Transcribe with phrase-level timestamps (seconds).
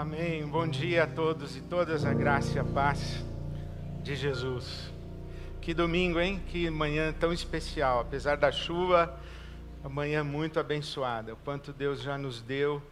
[0.00, 0.46] Amém.
[0.46, 3.22] Bom dia a todos e todas, a graça e a paz
[4.02, 4.90] de Jesus.
[5.60, 6.42] Que domingo, hein?
[6.48, 8.00] Que manhã tão especial.
[8.00, 9.20] Apesar da chuva,
[9.84, 11.34] amanhã muito abençoada.
[11.34, 12.82] O quanto Deus já nos deu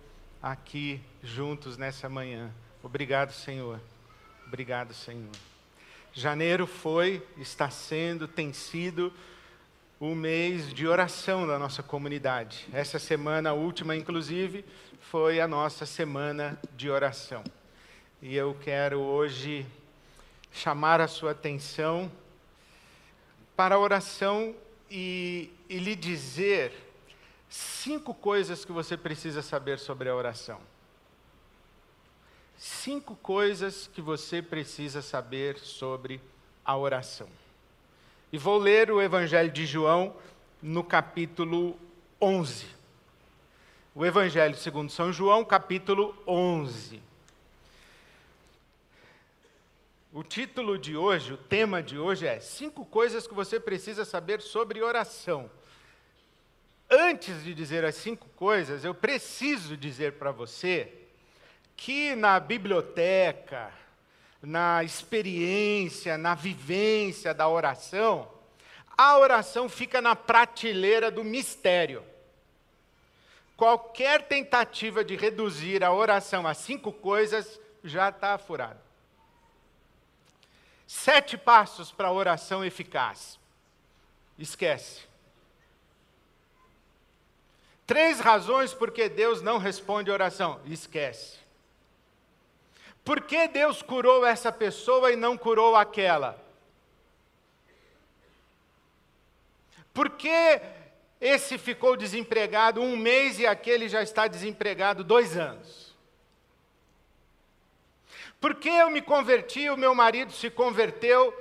[0.42, 2.50] aqui juntos nessa manhã.
[2.82, 3.80] Obrigado, Senhor.
[4.46, 5.32] Obrigado, Senhor.
[6.12, 9.10] Janeiro foi, está sendo, tem sido
[10.00, 12.68] o mês de oração da nossa comunidade.
[12.72, 14.64] Essa semana, a última, inclusive,
[15.00, 17.42] foi a nossa semana de oração.
[18.22, 19.66] E eu quero hoje
[20.52, 22.10] chamar a sua atenção
[23.56, 24.54] para a oração
[24.88, 26.72] e, e lhe dizer
[27.48, 30.60] cinco coisas que você precisa saber sobre a oração.
[32.56, 36.20] Cinco coisas que você precisa saber sobre
[36.64, 37.28] a oração.
[38.30, 40.14] E vou ler o Evangelho de João
[40.60, 41.78] no capítulo
[42.20, 42.66] 11.
[43.94, 47.00] O Evangelho segundo São João, capítulo 11.
[50.12, 54.42] O título de hoje, o tema de hoje é Cinco coisas que você precisa saber
[54.42, 55.50] sobre oração.
[56.90, 60.92] Antes de dizer as cinco coisas, eu preciso dizer para você
[61.74, 63.72] que na biblioteca,
[64.42, 68.30] na experiência, na vivência da oração,
[68.96, 72.04] a oração fica na prateleira do mistério
[73.58, 78.80] qualquer tentativa de reduzir a oração a cinco coisas já está furada.
[80.86, 83.36] Sete passos para a oração eficaz.
[84.38, 85.02] Esquece.
[87.84, 90.60] Três razões por que Deus não responde oração.
[90.64, 91.37] Esquece.
[93.08, 96.38] Por que Deus curou essa pessoa e não curou aquela?
[99.94, 100.60] Por que
[101.18, 105.96] esse ficou desempregado um mês e aquele já está desempregado dois anos.
[108.38, 111.34] Porque eu me converti, o meu marido se converteu,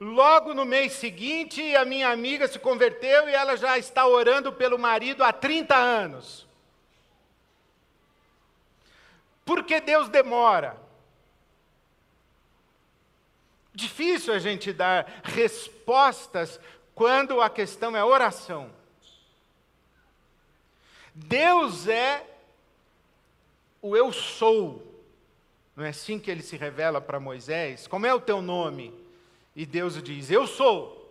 [0.00, 4.78] logo no mês seguinte a minha amiga se converteu e ela já está orando pelo
[4.78, 6.46] marido há 30 anos.
[9.44, 10.88] Por que Deus demora?
[13.80, 16.60] Difícil a gente dar respostas
[16.94, 18.70] quando a questão é oração.
[21.14, 22.22] Deus é
[23.80, 24.86] o eu sou.
[25.74, 27.86] Não é assim que ele se revela para Moisés?
[27.86, 28.92] Como é o teu nome?
[29.56, 31.10] E Deus diz: Eu sou.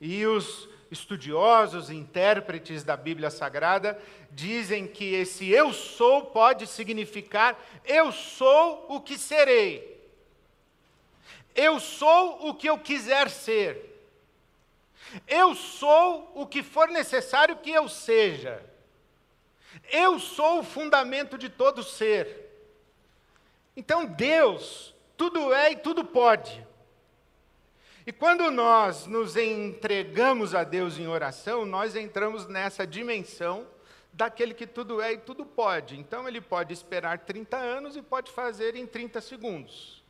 [0.00, 4.00] E os estudiosos, intérpretes da Bíblia Sagrada,
[4.30, 9.91] dizem que esse eu sou pode significar eu sou o que serei.
[11.54, 13.92] Eu sou o que eu quiser ser.
[15.26, 18.64] Eu sou o que for necessário que eu seja.
[19.90, 22.50] Eu sou o fundamento de todo ser.
[23.76, 26.66] Então Deus, tudo é e tudo pode.
[28.06, 33.66] E quando nós nos entregamos a Deus em oração, nós entramos nessa dimensão
[34.12, 35.98] daquele que tudo é e tudo pode.
[35.98, 40.01] Então ele pode esperar 30 anos e pode fazer em 30 segundos.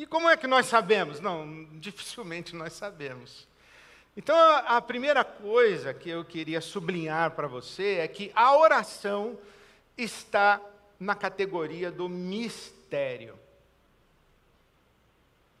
[0.00, 1.20] E como é que nós sabemos?
[1.20, 3.46] Não, dificilmente nós sabemos.
[4.16, 9.38] Então, a primeira coisa que eu queria sublinhar para você é que a oração
[9.98, 10.58] está
[10.98, 13.38] na categoria do mistério.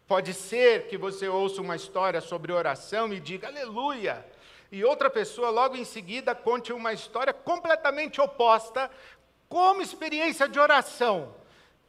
[0.08, 4.24] Pode ser que você ouça uma história sobre oração e diga aleluia,
[4.72, 8.90] e outra pessoa logo em seguida conte uma história completamente oposta,
[9.50, 11.34] como experiência de oração.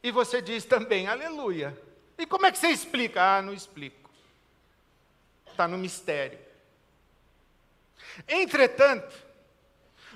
[0.02, 1.74] E você diz também aleluia.
[2.22, 3.20] E como é que você explica?
[3.20, 4.08] Ah, não explico.
[5.44, 6.38] Está no mistério.
[8.28, 9.12] Entretanto,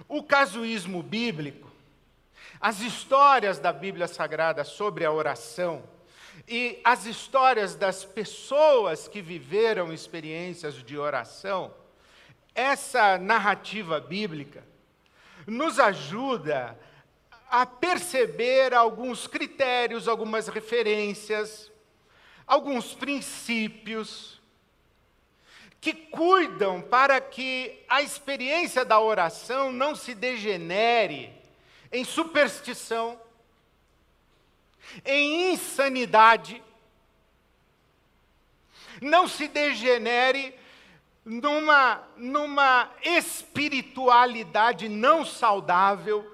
[0.07, 1.69] o casuísmo bíblico,
[2.61, 5.83] as histórias da Bíblia Sagrada sobre a oração
[6.47, 11.75] e as histórias das pessoas que viveram experiências de oração,
[12.55, 14.63] essa narrativa bíblica
[15.45, 16.79] nos ajuda
[17.51, 21.73] a perceber alguns critérios, algumas referências,
[22.47, 24.41] alguns princípios
[25.81, 31.33] que cuidam para que a experiência da oração não se degenere
[31.93, 33.21] em superstição,
[35.05, 36.63] em insanidade,
[39.01, 40.55] não se degenere
[41.25, 46.25] numa, numa espiritualidade não saudável,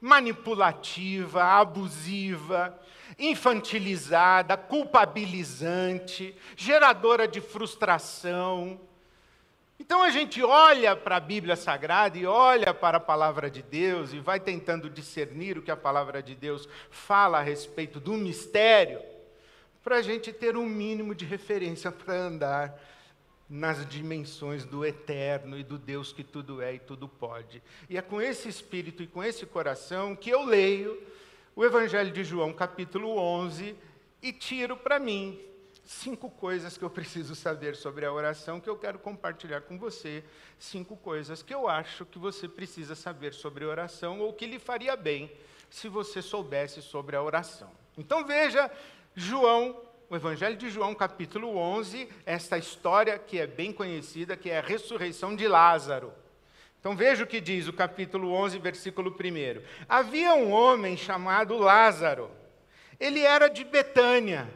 [0.00, 2.78] manipulativa, abusiva,
[3.18, 8.80] infantilizada, culpabilizante, geradora de frustração
[9.82, 14.12] Então a gente olha para a Bíblia Sagrada e olha para a palavra de Deus
[14.12, 19.02] e vai tentando discernir o que a palavra de Deus fala a respeito do mistério,
[19.82, 22.80] para a gente ter um mínimo de referência para andar
[23.50, 27.60] nas dimensões do eterno e do Deus que tudo é e tudo pode.
[27.90, 30.96] E é com esse espírito e com esse coração que eu leio
[31.54, 33.76] o Evangelho de João, capítulo 11,
[34.22, 35.38] e tiro para mim
[35.84, 40.24] cinco coisas que eu preciso saber sobre a oração que eu quero compartilhar com você.
[40.58, 44.96] Cinco coisas que eu acho que você precisa saber sobre oração ou que lhe faria
[44.96, 45.30] bem
[45.68, 47.70] se você soubesse sobre a oração.
[47.98, 48.70] Então veja
[49.14, 49.78] João,
[50.08, 54.62] o Evangelho de João, capítulo 11, esta história que é bem conhecida, que é a
[54.62, 56.12] ressurreição de Lázaro.
[56.82, 59.62] Então veja o que diz o capítulo 11, versículo 1.
[59.88, 62.28] Havia um homem chamado Lázaro.
[62.98, 64.50] Ele era de Betânia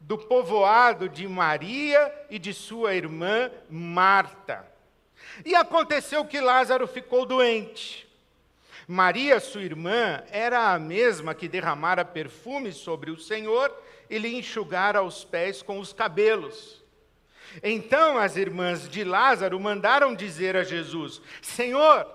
[0.00, 4.66] do povoado de Maria e de sua irmã Marta.
[5.44, 8.08] E aconteceu que Lázaro ficou doente.
[8.88, 13.70] Maria, sua irmã, era a mesma que derramara perfume sobre o Senhor
[14.08, 16.79] e lhe enxugara os pés com os cabelos.
[17.62, 22.06] Então as irmãs de Lázaro mandaram dizer a Jesus: Senhor,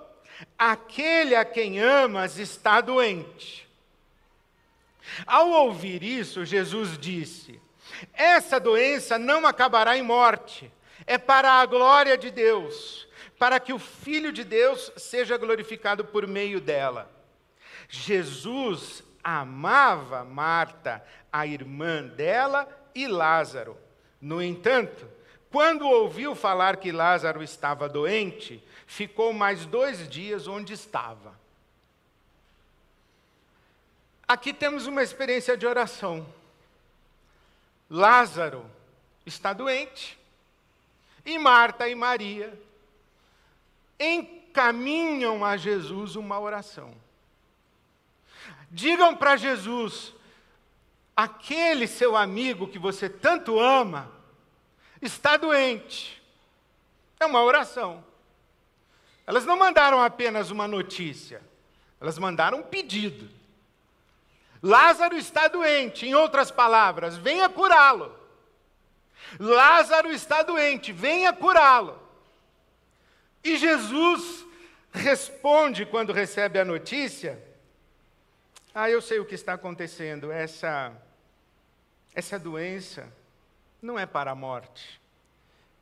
[0.58, 3.68] aquele a quem amas está doente.
[5.26, 7.62] Ao ouvir isso, Jesus disse:
[8.14, 10.72] essa doença não acabará em morte,
[11.06, 16.28] é para a glória de Deus, para que o Filho de Deus seja glorificado por
[16.28, 17.12] meio dela.
[17.88, 23.78] Jesus amava Marta, a irmã dela, e Lázaro.
[24.22, 25.08] No entanto,
[25.56, 31.34] quando ouviu falar que Lázaro estava doente, ficou mais dois dias onde estava.
[34.28, 36.28] Aqui temos uma experiência de oração.
[37.90, 38.70] Lázaro
[39.26, 40.20] está doente.
[41.26, 42.54] E Marta e Maria
[43.98, 46.94] encaminham a Jesus uma oração.
[48.70, 50.14] Digam para Jesus:
[51.16, 54.15] aquele seu amigo que você tanto ama
[55.02, 56.22] está doente.
[57.20, 58.04] É uma oração.
[59.28, 61.42] Elas não mandaram apenas uma notícia,
[62.00, 63.30] elas mandaram um pedido.
[64.62, 68.16] Lázaro está doente, em outras palavras, venha curá-lo.
[69.40, 72.00] Lázaro está doente, venha curá-lo.
[73.44, 74.46] E Jesus
[74.92, 77.42] responde quando recebe a notícia:
[78.74, 80.92] Ah, eu sei o que está acontecendo, essa,
[82.14, 83.12] essa doença
[83.82, 85.00] não é para a morte,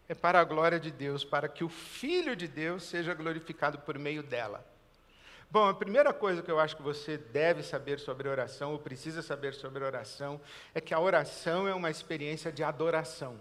[0.07, 3.97] é para a glória de Deus, para que o Filho de Deus seja glorificado por
[3.97, 4.65] meio dela.
[5.49, 9.21] Bom, a primeira coisa que eu acho que você deve saber sobre oração, ou precisa
[9.21, 10.41] saber sobre oração,
[10.73, 13.39] é que a oração é uma experiência de adoração.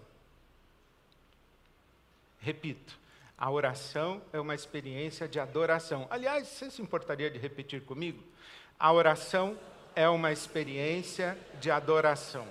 [2.38, 2.98] Repito,
[3.38, 6.06] a oração é uma experiência de adoração.
[6.10, 8.22] Aliás, você se importaria de repetir comigo?
[8.78, 9.58] A oração
[9.96, 12.46] é uma experiência de adoração.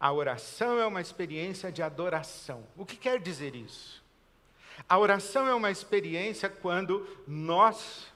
[0.00, 2.64] A oração é uma experiência de adoração.
[2.76, 4.02] O que quer dizer isso?
[4.88, 8.06] A oração é uma experiência quando nós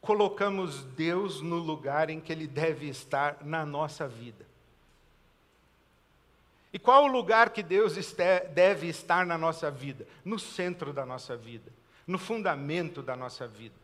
[0.00, 4.46] colocamos Deus no lugar em que Ele deve estar na nossa vida.
[6.72, 7.94] E qual o lugar que Deus
[8.54, 10.06] deve estar na nossa vida?
[10.24, 11.72] No centro da nossa vida,
[12.06, 13.74] no fundamento da nossa vida,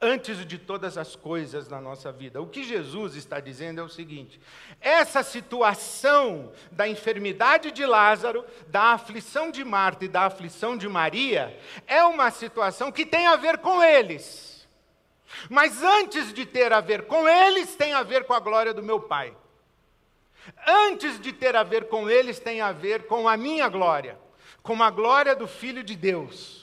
[0.00, 2.40] antes de todas as coisas na nossa vida.
[2.40, 4.40] O que Jesus está dizendo é o seguinte:
[4.80, 11.58] essa situação da enfermidade de Lázaro, da aflição de Marta e da aflição de Maria,
[11.86, 14.66] é uma situação que tem a ver com eles.
[15.50, 18.82] Mas antes de ter a ver com eles, tem a ver com a glória do
[18.82, 19.36] meu Pai.
[20.66, 24.18] Antes de ter a ver com eles, tem a ver com a minha glória,
[24.62, 26.57] com a glória do Filho de Deus.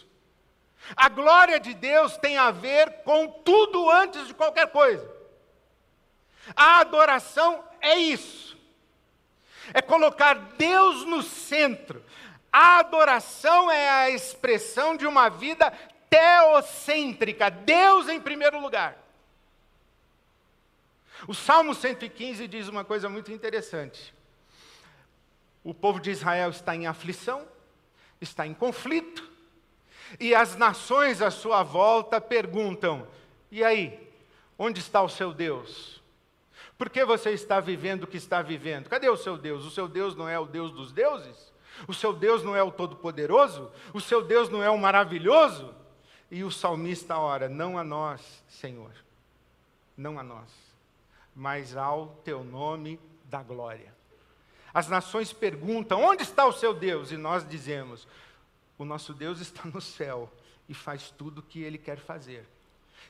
[0.96, 5.10] A glória de Deus tem a ver com tudo antes de qualquer coisa.
[6.56, 8.58] A adoração é isso.
[9.74, 12.04] É colocar Deus no centro.
[12.52, 15.72] A adoração é a expressão de uma vida
[16.10, 18.98] teocêntrica, Deus em primeiro lugar.
[21.28, 24.14] O Salmo 115 diz uma coisa muito interessante.
[25.64, 27.48] O povo de Israel está em aflição,
[28.22, 29.35] está em conflito,
[30.20, 33.08] e as nações à sua volta perguntam:
[33.52, 34.12] e aí,
[34.58, 36.02] onde está o seu Deus?
[36.78, 38.90] Por que você está vivendo o que está vivendo?
[38.90, 39.66] Cadê o seu Deus?
[39.66, 41.54] O seu Deus não é o Deus dos deuses?
[41.88, 43.72] O seu Deus não é o Todo-Poderoso?
[43.94, 45.74] O seu Deus não é o Maravilhoso?
[46.30, 48.92] E o salmista ora: Não a nós, Senhor,
[49.96, 50.50] não a nós,
[51.34, 53.94] mas ao teu nome da glória.
[54.74, 57.12] As nações perguntam: Onde está o seu Deus?
[57.12, 58.08] E nós dizemos:
[58.78, 60.32] O nosso Deus está no céu
[60.68, 62.46] e faz tudo o que ele quer fazer.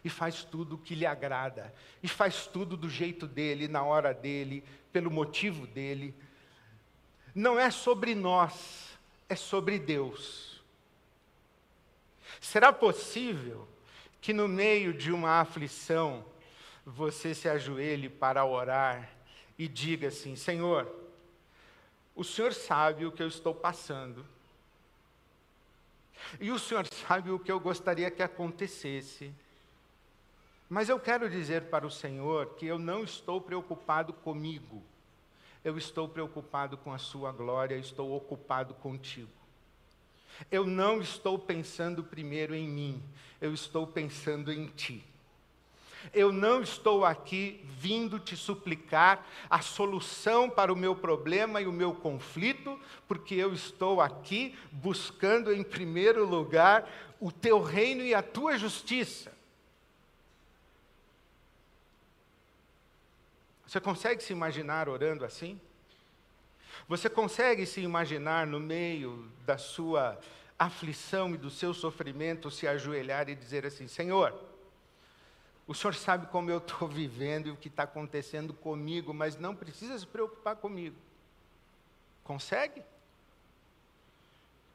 [0.04, 1.74] E faz tudo o que lhe agrada.
[2.04, 6.14] E faz tudo do jeito dele, na hora dele, pelo motivo dele.
[7.34, 10.62] Não é sobre nós, é sobre Deus.
[12.40, 13.68] Será possível
[14.22, 16.26] que no meio de uma aflição
[16.86, 19.10] você se ajoelhe para orar
[19.58, 20.92] e diga assim: Senhor,
[22.16, 24.26] o Senhor sabe o que eu estou passando.
[26.40, 29.34] E o Senhor sabe o que eu gostaria que acontecesse.
[30.70, 34.82] Mas eu quero dizer para o Senhor que eu não estou preocupado comigo.
[35.64, 39.30] Eu estou preocupado com a Sua glória, estou ocupado contigo.
[40.52, 43.04] Eu não estou pensando primeiro em mim,
[43.40, 45.04] eu estou pensando em Ti.
[46.14, 51.72] Eu não estou aqui vindo te suplicar a solução para o meu problema e o
[51.72, 58.24] meu conflito, porque eu estou aqui buscando em primeiro lugar o teu reino e a
[58.24, 59.32] tua justiça.
[63.68, 65.60] Você consegue se imaginar orando assim?
[66.88, 70.20] Você consegue se imaginar no meio da sua
[70.58, 74.34] aflição e do seu sofrimento se ajoelhar e dizer assim: Senhor,
[75.68, 79.56] o Senhor sabe como eu estou vivendo e o que está acontecendo comigo, mas não
[79.56, 80.96] precisa se preocupar comigo.
[82.24, 82.84] Consegue?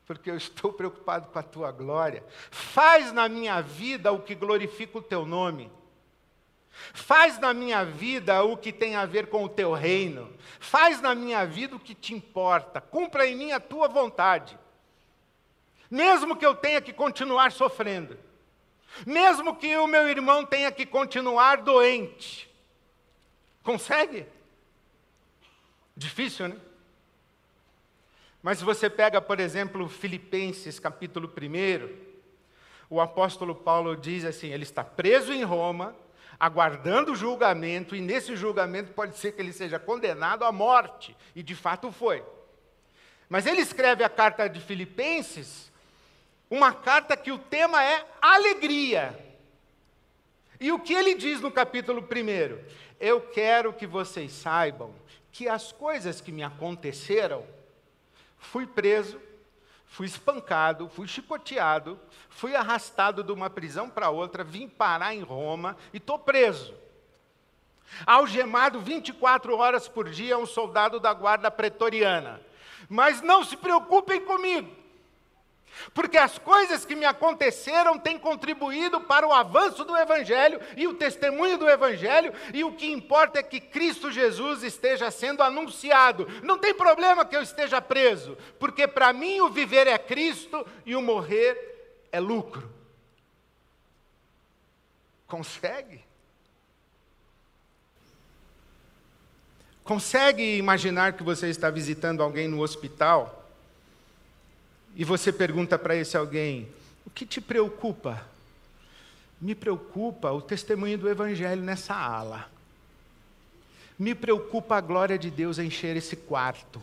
[0.04, 2.24] Porque eu estou preocupado com a tua glória.
[2.50, 5.70] Faz na minha vida o que glorifica o teu nome.
[6.92, 10.32] Faz na minha vida o que tem a ver com o teu reino.
[10.58, 12.80] Faz na minha vida o que te importa.
[12.80, 14.58] Cumpra em mim a tua vontade.
[15.88, 18.18] Mesmo que eu tenha que continuar sofrendo
[19.06, 22.50] mesmo que o meu irmão tenha que continuar doente.
[23.62, 24.26] Consegue?
[25.96, 26.56] Difícil, né?
[28.42, 32.10] Mas se você pega, por exemplo, Filipenses capítulo 1,
[32.88, 35.94] o apóstolo Paulo diz assim: ele está preso em Roma,
[36.38, 41.54] aguardando julgamento, e nesse julgamento pode ser que ele seja condenado à morte, e de
[41.54, 42.24] fato foi.
[43.28, 45.69] Mas ele escreve a carta de Filipenses
[46.50, 49.16] uma carta que o tema é alegria.
[50.58, 52.58] E o que ele diz no capítulo 1?
[52.98, 54.92] Eu quero que vocês saibam
[55.32, 57.46] que as coisas que me aconteceram,
[58.36, 59.20] fui preso,
[59.86, 65.76] fui espancado, fui chicoteado, fui arrastado de uma prisão para outra, vim parar em Roma
[65.92, 66.74] e estou preso.
[68.04, 72.40] Algemado 24 horas por dia, um soldado da guarda pretoriana.
[72.88, 74.79] Mas não se preocupem comigo,
[75.94, 80.94] porque as coisas que me aconteceram têm contribuído para o avanço do Evangelho e o
[80.94, 86.26] testemunho do Evangelho, e o que importa é que Cristo Jesus esteja sendo anunciado.
[86.42, 90.94] Não tem problema que eu esteja preso, porque para mim o viver é Cristo e
[90.94, 92.70] o morrer é lucro.
[95.26, 96.04] Consegue?
[99.84, 103.39] Consegue imaginar que você está visitando alguém no hospital?
[104.94, 106.68] E você pergunta para esse alguém:
[107.06, 108.26] o que te preocupa?
[109.40, 112.50] Me preocupa o testemunho do Evangelho nessa ala.
[113.98, 116.80] Me preocupa a glória de Deus encher esse quarto.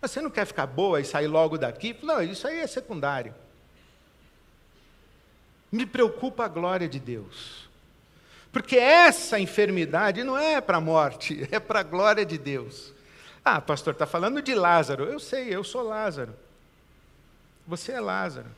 [0.00, 1.96] Você não quer ficar boa e sair logo daqui?
[2.02, 3.34] Não, isso aí é secundário.
[5.70, 7.68] Me preocupa a glória de Deus.
[8.52, 12.92] Porque essa enfermidade não é para a morte, é para a glória de Deus.
[13.44, 15.04] Ah, pastor, está falando de Lázaro.
[15.04, 16.34] Eu sei, eu sou Lázaro.
[17.66, 18.48] Você é Lázaro.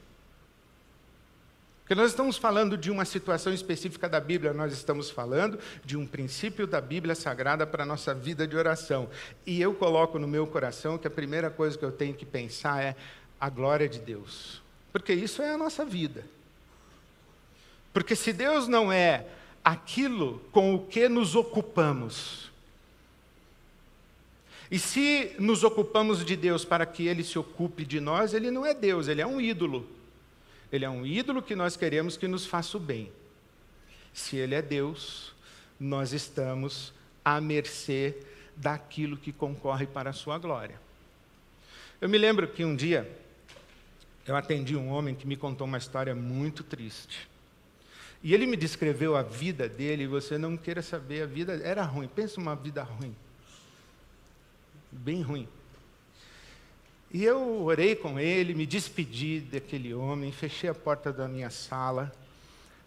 [1.84, 6.06] Porque nós estamos falando de uma situação específica da Bíblia, nós estamos falando de um
[6.06, 9.10] princípio da Bíblia Sagrada para a nossa vida de oração.
[9.44, 12.82] E eu coloco no meu coração que a primeira coisa que eu tenho que pensar
[12.82, 12.96] é
[13.38, 14.62] a glória de Deus.
[14.90, 16.24] Porque isso é a nossa vida.
[17.92, 19.26] Porque se Deus não é
[19.62, 22.50] aquilo com o que nos ocupamos,
[24.74, 28.66] e se nos ocupamos de Deus para que Ele se ocupe de nós, Ele não
[28.66, 29.86] é Deus, Ele é um ídolo.
[30.72, 33.12] Ele é um ídolo que nós queremos que nos faça o bem.
[34.12, 35.32] Se Ele é Deus,
[35.78, 36.92] nós estamos
[37.24, 38.16] à mercê
[38.56, 40.80] daquilo que concorre para a Sua glória.
[42.00, 43.08] Eu me lembro que um dia
[44.26, 47.28] eu atendi um homem que me contou uma história muito triste.
[48.24, 51.84] E ele me descreveu a vida dele, e você não queira saber, a vida era
[51.84, 52.08] ruim.
[52.08, 53.14] Pensa uma vida ruim
[54.94, 55.48] bem ruim.
[57.12, 62.12] E eu orei com ele, me despedi daquele homem, fechei a porta da minha sala,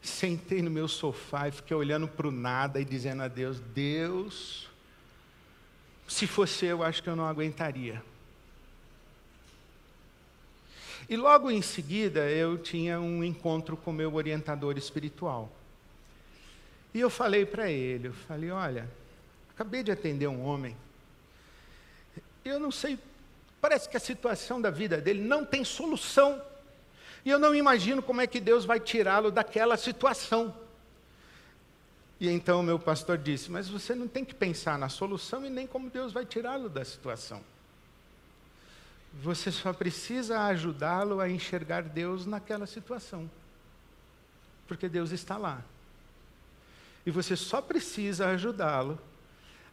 [0.02, 4.68] sentei no meu sofá e fiquei olhando para o nada e dizendo a Deus: Deus,
[6.08, 8.04] se fosse eu, acho que eu não aguentaria.
[11.10, 15.50] E logo em seguida eu tinha um encontro com meu orientador espiritual.
[16.94, 18.90] E eu falei para ele, eu falei, olha,
[19.50, 20.76] acabei de atender um homem.
[22.48, 22.98] Eu não sei,
[23.60, 26.42] parece que a situação da vida dele não tem solução.
[27.26, 30.56] E eu não imagino como é que Deus vai tirá-lo daquela situação.
[32.20, 35.68] E então meu pastor disse: Mas você não tem que pensar na solução e nem
[35.68, 37.42] como Deus vai tirá-lo da situação.
[39.22, 43.30] Você só precisa ajudá-lo a enxergar Deus naquela situação.
[44.68, 45.64] Porque Deus está lá.
[47.06, 49.00] E você só precisa ajudá-lo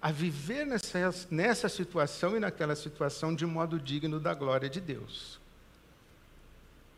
[0.05, 0.99] a viver nessa,
[1.31, 5.41] nessa situação e naquela situação de modo digno da glória de Deus.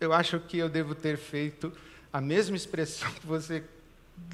[0.00, 1.72] Eu acho que eu devo ter feito
[2.12, 3.62] a mesma expressão que você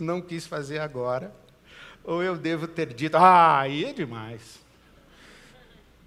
[0.00, 1.30] não quis fazer agora,
[2.02, 4.58] ou eu devo ter dito, ah, aí é demais.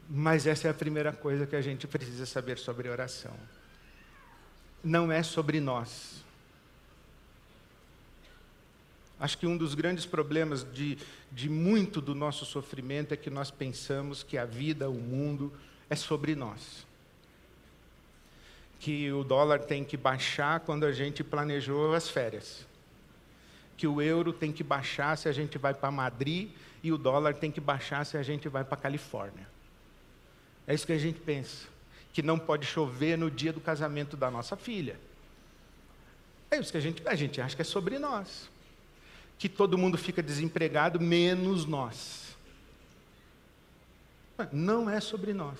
[0.10, 3.36] Mas essa é a primeira coisa que a gente precisa saber sobre oração.
[4.84, 6.25] Não é sobre nós.
[9.20, 10.98] Acho que um dos grandes problemas de,
[11.32, 15.54] de muito do nosso sofrimento é que nós pensamos que a vida, o mundo,
[15.90, 16.86] é sobre nós.
[18.80, 22.66] Que o dólar tem que baixar quando a gente planejou as férias.
[23.78, 26.50] Que o euro tem que baixar se a gente vai para Madrid
[26.84, 29.48] e o dólar tem que baixar se a gente vai para Califórnia.
[30.68, 31.68] É isso que a gente pensa.
[32.12, 35.00] Que não pode chover no dia do casamento da nossa filha.
[36.52, 38.50] É isso que a gente, a gente acha que é sobre nós.
[39.38, 42.36] Que todo mundo fica desempregado, menos nós.
[44.52, 45.60] Não é sobre nós.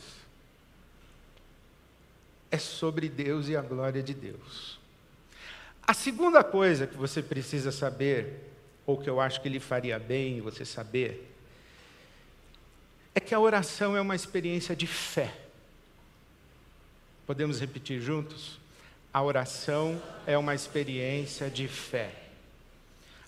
[2.52, 4.80] É sobre Deus e a glória de Deus.
[5.88, 8.52] A segunda coisa que você precisa saber,
[8.86, 11.32] ou que eu acho que lhe faria bem você saber,
[13.14, 15.34] é que a oração é uma experiência de fé.
[17.26, 18.60] Podemos repetir juntos?
[19.14, 22.25] A oração é uma experiência de fé.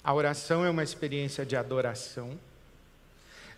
[0.07, 2.39] A oração é uma experiência de adoração.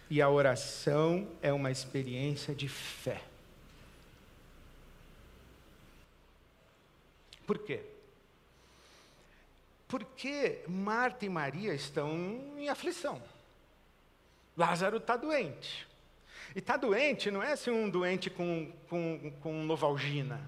[0.09, 3.21] E a oração é uma experiência de fé.
[7.45, 7.81] Por quê?
[9.87, 12.15] Porque Marta e Maria estão
[12.57, 13.21] em aflição.
[14.57, 15.87] Lázaro está doente.
[16.55, 20.41] E está doente não é assim um doente com, com, com novalgina.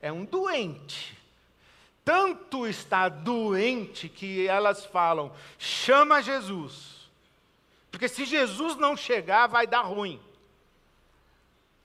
[0.00, 1.16] É um doente.
[2.04, 7.10] Tanto está doente que elas falam: chama Jesus.
[7.90, 10.20] Porque se Jesus não chegar, vai dar ruim.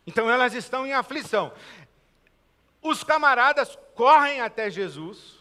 [0.05, 1.51] Então elas estão em aflição.
[2.81, 5.37] Os camaradas correm até Jesus.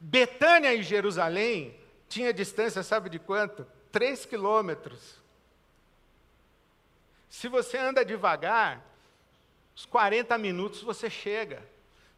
[0.00, 1.78] Betânia e Jerusalém
[2.08, 3.66] tinha distância, sabe de quanto?
[3.92, 5.22] Três quilômetros.
[7.28, 8.80] Se você anda devagar,
[9.76, 11.62] uns 40 minutos você chega.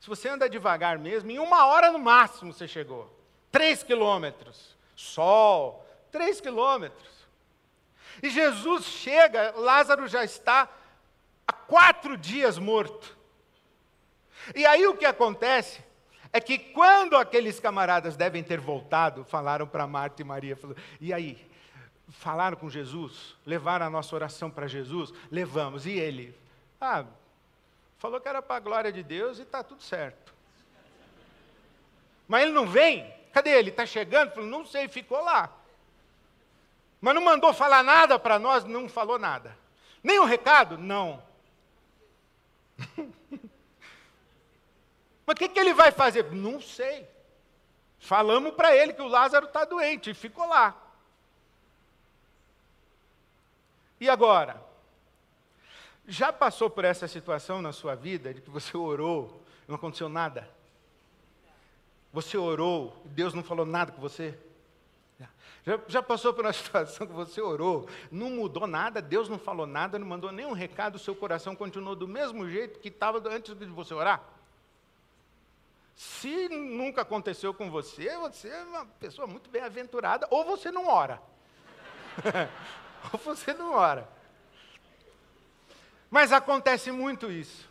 [0.01, 3.13] Se você anda devagar mesmo, em uma hora no máximo você chegou.
[3.51, 4.77] Três quilômetros.
[4.95, 7.17] Sol, três quilômetros.
[8.23, 10.69] E Jesus chega, Lázaro já está
[11.47, 13.17] há quatro dias morto.
[14.55, 15.85] E aí o que acontece
[16.33, 21.13] é que quando aqueles camaradas devem ter voltado, falaram para Marta e Maria, falaram, e
[21.13, 21.47] aí,
[22.09, 25.87] falaram com Jesus, levaram a nossa oração para Jesus, levamos.
[25.87, 26.35] E ele?
[26.81, 27.05] Ah,
[27.99, 30.35] falou que era para a glória de Deus e está tudo certo.
[32.29, 33.13] Mas ele não vem?
[33.33, 33.71] Cadê ele?
[33.71, 34.33] Está chegando?
[34.33, 35.51] Falou, não sei, ficou lá.
[37.01, 38.65] Mas não mandou falar nada para nós?
[38.65, 39.57] Não falou nada.
[40.03, 40.79] Nem um recado?
[40.79, 41.23] Não.
[45.27, 46.33] Mas o que, que ele vai fazer?
[46.33, 47.09] Não sei.
[47.99, 50.75] Falamos para ele que o Lázaro está doente e ficou lá.
[54.01, 54.63] E agora?
[56.09, 60.09] Já passou por essa situação na sua vida de que você orou e não aconteceu
[60.09, 60.49] nada?
[62.13, 64.39] Você orou e Deus não falou nada com você?
[65.67, 69.67] Já, já, passou por uma situação que você orou, não mudou nada, Deus não falou
[69.67, 73.53] nada, não mandou nenhum recado, o seu coração continuou do mesmo jeito que estava antes
[73.53, 74.23] de você orar?
[75.97, 81.21] Se nunca aconteceu com você, você é uma pessoa muito bem-aventurada, ou você não ora.
[83.13, 84.16] ou você não ora.
[86.17, 87.69] Mas acontece muito isso.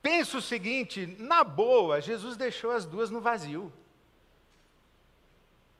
[0.00, 3.72] Pensa o seguinte: na boa, Jesus deixou as duas no vazio.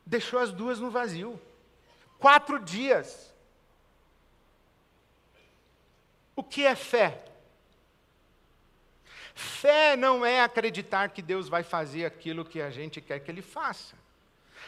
[0.05, 1.41] Deixou as duas no vazio.
[2.19, 3.33] Quatro dias.
[6.35, 7.25] O que é fé?
[9.33, 13.43] Fé não é acreditar que Deus vai fazer aquilo que a gente quer que Ele
[13.43, 13.95] faça.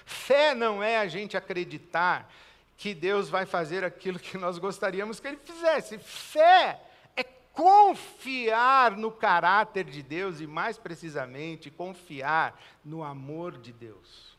[0.07, 2.33] Fé não é a gente acreditar
[2.79, 5.99] que Deus vai fazer aquilo que nós gostaríamos que Ele fizesse.
[5.99, 6.81] Fé
[7.17, 14.38] é confiar no caráter de Deus e, mais precisamente, confiar no amor de Deus.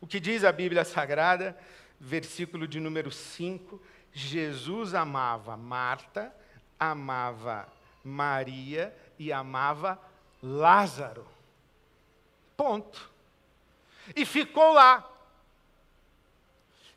[0.00, 1.58] O que diz a Bíblia Sagrada,
[1.98, 3.82] versículo de número 5,
[4.12, 6.32] Jesus amava Marta,
[6.78, 7.66] amava
[8.04, 10.00] Maria e amava
[10.40, 11.26] Lázaro.
[12.56, 13.10] Ponto.
[14.14, 15.04] E ficou lá.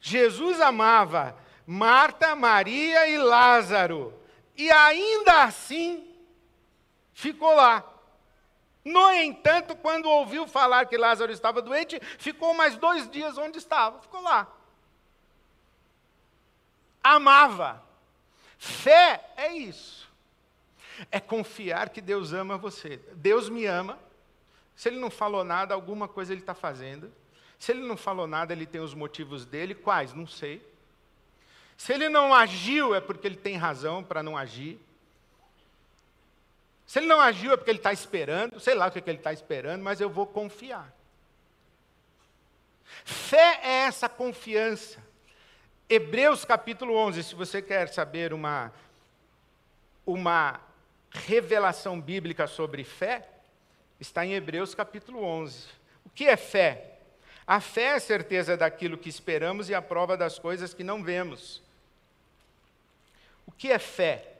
[0.05, 1.33] Jesus amava
[1.65, 4.13] Marta, Maria e Lázaro.
[4.53, 6.05] E ainda assim,
[7.13, 7.89] ficou lá.
[8.83, 14.01] No entanto, quando ouviu falar que Lázaro estava doente, ficou mais dois dias onde estava,
[14.01, 14.45] ficou lá.
[17.01, 17.81] Amava.
[18.57, 20.11] Fé é isso.
[21.09, 22.97] É confiar que Deus ama você.
[23.13, 23.97] Deus me ama.
[24.75, 27.09] Se ele não falou nada, alguma coisa ele está fazendo.
[27.63, 29.73] Se ele não falou nada, ele tem os motivos dele.
[29.73, 30.13] Quais?
[30.13, 30.61] Não sei.
[31.77, 34.77] Se ele não agiu, é porque ele tem razão para não agir.
[36.85, 38.59] Se ele não agiu, é porque ele está esperando.
[38.59, 40.93] Sei lá o que, é que ele está esperando, mas eu vou confiar.
[43.05, 45.01] Fé é essa confiança.
[45.89, 48.73] Hebreus capítulo 11, se você quer saber uma,
[50.05, 50.59] uma
[51.11, 53.25] revelação bíblica sobre fé,
[54.01, 55.65] está em Hebreus capítulo 11.
[56.05, 56.92] O que é fé?
[57.45, 61.03] A fé é a certeza daquilo que esperamos e a prova das coisas que não
[61.03, 61.61] vemos.
[63.45, 64.37] O que é fé?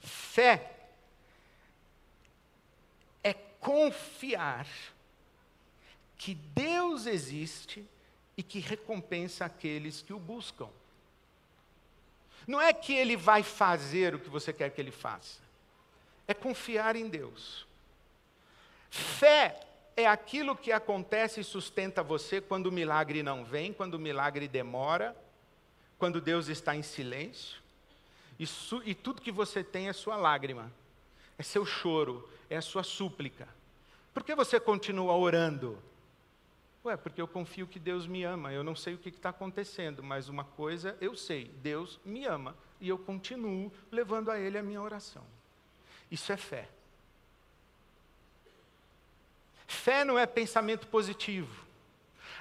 [0.00, 0.72] Fé
[3.24, 4.66] é confiar
[6.16, 7.84] que Deus existe
[8.36, 10.68] e que recompensa aqueles que o buscam.
[12.46, 15.40] Não é que ele vai fazer o que você quer que ele faça,
[16.26, 17.66] é confiar em Deus.
[18.90, 19.67] Fé
[19.98, 24.46] é aquilo que acontece e sustenta você quando o milagre não vem, quando o milagre
[24.46, 25.16] demora,
[25.98, 27.60] quando Deus está em silêncio.
[28.38, 28.46] E,
[28.84, 30.70] e tudo que você tem é sua lágrima,
[31.36, 33.48] é seu choro, é a sua súplica.
[34.14, 35.76] Por que você continua orando?
[36.84, 38.52] Ué, porque eu confio que Deus me ama.
[38.52, 42.54] Eu não sei o que está acontecendo, mas uma coisa eu sei: Deus me ama.
[42.80, 45.24] E eu continuo levando a Ele a minha oração.
[46.08, 46.68] Isso é fé.
[49.68, 51.66] Fé não é pensamento positivo.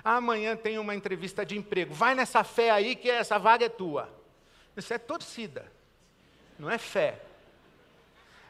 [0.02, 1.94] amanhã tem uma entrevista de emprego.
[1.94, 4.10] Vai nessa fé aí que essa vaga é tua.
[4.78, 5.70] Isso é torcida.
[6.58, 7.22] Não é fé.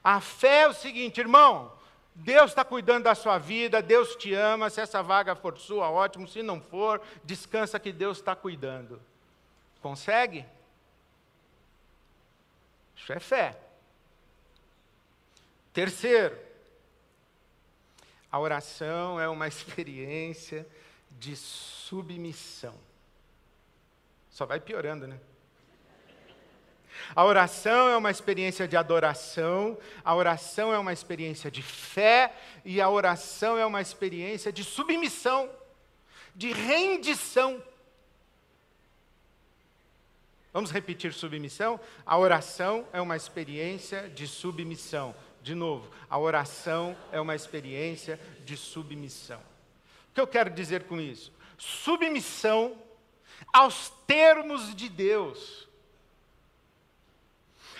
[0.04, 1.74] A fé é o seguinte, irmão.
[2.14, 4.70] Deus está cuidando da sua vida, Deus te ama.
[4.70, 6.28] Se essa vaga for sua, ótimo.
[6.28, 9.02] Se não for, descansa que Deus está cuidando.
[9.82, 10.46] Consegue?
[12.96, 13.58] Isso é fé.
[15.74, 16.47] Terceiro,
[18.32, 20.68] a oração é uma experiência
[21.12, 22.76] de submissão.
[24.30, 25.20] Só vai piorando, né?
[27.16, 32.34] A oração é uma experiência de adoração, a oração é uma experiência de fé
[32.66, 35.50] e a oração é uma experiência de submissão,
[36.36, 37.62] de rendição.
[40.52, 41.80] Vamos repetir submissão?
[42.06, 45.16] A oração é uma experiência de submissão.
[45.48, 49.40] De novo, a oração é uma experiência de submissão.
[50.10, 51.32] O que eu quero dizer com isso?
[51.58, 52.78] Submissão
[53.54, 55.66] aos termos de Deus.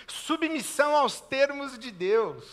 [0.08, 2.46] Submissão aos termos de Deus.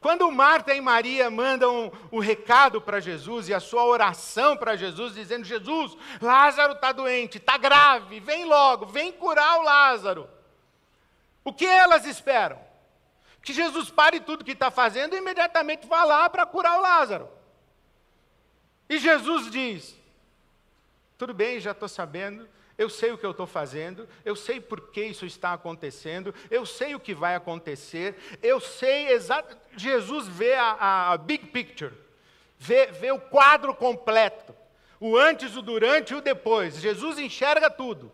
[0.00, 5.14] Quando Marta e Maria mandam o recado para Jesus e a sua oração para Jesus,
[5.14, 10.26] dizendo: Jesus, Lázaro está doente, está grave, vem logo, vem curar o Lázaro.
[11.44, 12.63] O que elas esperam?
[13.44, 17.28] Que Jesus pare tudo que está fazendo e imediatamente vá lá para curar o Lázaro.
[18.88, 19.94] E Jesus diz:
[21.18, 24.90] tudo bem, já estou sabendo, eu sei o que eu estou fazendo, eu sei por
[24.90, 29.60] que isso está acontecendo, eu sei o que vai acontecer, eu sei exatamente.
[29.76, 31.92] Jesus vê a, a, big picture,
[32.58, 34.56] vê, vê o quadro completo,
[34.98, 36.80] o antes, o durante e o depois.
[36.80, 38.10] Jesus enxerga tudo.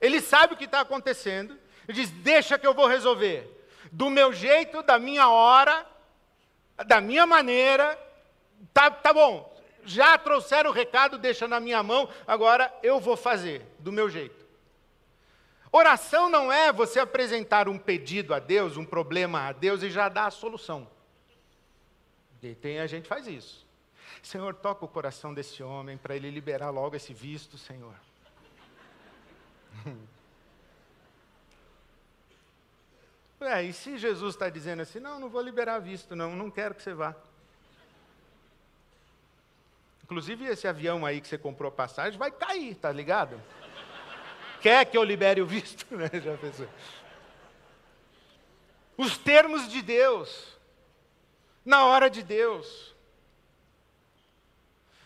[0.00, 3.54] Ele sabe o que está acontecendo, ele diz: Deixa que eu vou resolver
[3.92, 5.86] do meu jeito, da minha hora,
[6.86, 7.98] da minha maneira.
[8.72, 13.62] Tá, tá bom, já trouxeram o recado, deixa na minha mão, agora eu vou fazer
[13.78, 14.44] do meu jeito.
[15.70, 20.08] Oração não é você apresentar um pedido a Deus, um problema a Deus e já
[20.08, 20.88] dar a solução.
[22.42, 23.66] E tem a gente faz isso.
[24.22, 27.94] Senhor, toca o coração desse homem para ele liberar logo esse visto, Senhor.
[33.40, 36.74] É, e se Jesus está dizendo assim, não, não vou liberar visto, não, não quero
[36.74, 37.14] que você vá.
[40.04, 43.40] Inclusive esse avião aí que você comprou passagem vai cair, tá ligado?
[44.60, 45.86] Quer que eu libere o visto?
[45.94, 46.08] Né?
[46.22, 46.68] Já pensou?
[48.96, 50.56] os termos de Deus,
[51.64, 52.94] na hora de Deus.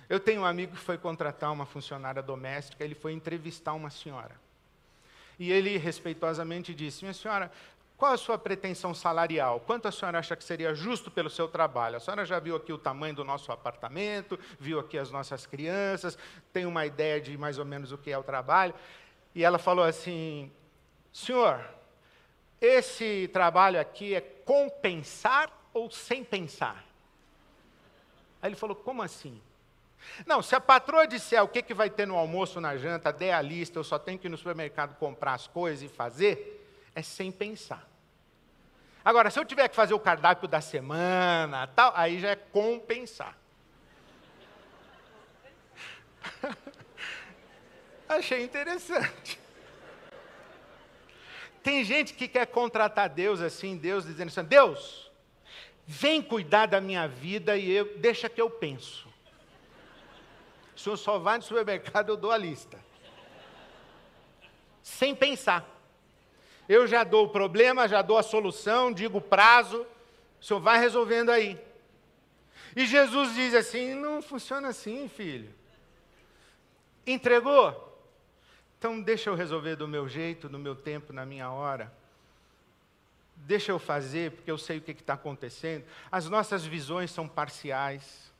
[0.08, 4.38] Eu tenho um amigo que foi contratar uma funcionária doméstica, ele foi entrevistar uma senhora.
[5.38, 7.52] E ele respeitosamente disse: Minha senhora,
[7.98, 9.58] qual a sua pretensão salarial?
[9.58, 11.96] Quanto a senhora acha que seria justo pelo seu trabalho?
[11.96, 16.16] A senhora já viu aqui o tamanho do nosso apartamento, viu aqui as nossas crianças,
[16.52, 18.72] tem uma ideia de mais ou menos o que é o trabalho.
[19.34, 20.48] E ela falou assim:
[21.12, 21.60] Senhor,
[22.60, 26.84] esse trabalho aqui é compensar ou sem pensar?
[28.40, 29.42] Aí ele falou: Como assim?
[30.24, 33.34] Não, se a patroa disser o que, que vai ter no almoço, na janta, der
[33.34, 36.57] a lista, eu só tenho que ir no supermercado comprar as coisas e fazer,
[36.98, 37.88] é sem pensar.
[39.04, 43.38] Agora, se eu tiver que fazer o cardápio da semana, tal, aí já é compensar.
[48.08, 49.38] Achei interessante.
[51.62, 55.08] Tem gente que quer contratar Deus assim, Deus dizendo assim: Deus,
[55.86, 59.06] vem cuidar da minha vida e eu, deixa que eu penso.
[60.74, 62.78] O senhor só vai no supermercado, eu dou a lista.
[64.82, 65.77] Sem pensar.
[66.68, 69.86] Eu já dou o problema, já dou a solução, digo o prazo,
[70.40, 71.58] o senhor vai resolvendo aí.
[72.76, 75.52] E Jesus diz assim: não funciona assim, filho.
[77.06, 77.84] Entregou?
[78.78, 81.92] Então deixa eu resolver do meu jeito, no meu tempo, na minha hora.
[83.34, 85.84] Deixa eu fazer, porque eu sei o que está acontecendo.
[86.10, 88.30] As nossas visões são parciais.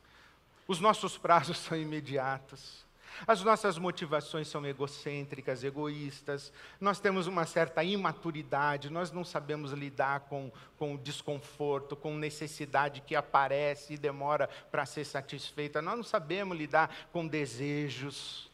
[0.67, 2.85] Os nossos prazos são imediatos.
[3.27, 10.21] As nossas motivações são egocêntricas, egoístas, nós temos uma certa imaturidade, nós não sabemos lidar
[10.21, 16.03] com, com o desconforto, com necessidade que aparece e demora para ser satisfeita, nós não
[16.03, 18.49] sabemos lidar com desejos.